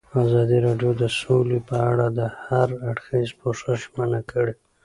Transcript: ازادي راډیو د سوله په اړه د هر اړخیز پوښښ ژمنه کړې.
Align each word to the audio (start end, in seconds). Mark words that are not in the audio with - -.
ازادي 0.23 0.57
راډیو 0.67 0.91
د 1.01 1.03
سوله 1.19 1.57
په 1.69 1.77
اړه 1.91 2.07
د 2.19 2.19
هر 2.43 2.69
اړخیز 2.89 3.29
پوښښ 3.39 3.65
ژمنه 3.81 4.21
کړې. 4.31 4.53